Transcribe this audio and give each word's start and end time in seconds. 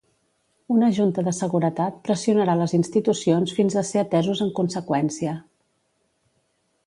Una 0.75 0.87
Junta 0.99 1.23
de 1.27 1.33
Seguretat 1.39 1.99
pressionarà 2.07 2.55
les 2.61 2.73
institucions 2.79 3.53
fins 3.59 3.77
a 3.81 3.85
ser 3.91 4.01
atesos 4.05 4.41
en 4.45 4.49
conseqüència. 4.61 5.35